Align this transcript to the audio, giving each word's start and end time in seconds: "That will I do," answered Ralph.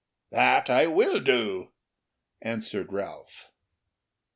"That 0.31 0.67
will 0.87 1.17
I 1.17 1.19
do," 1.19 1.67
answered 2.41 2.91
Ralph. 2.91 3.51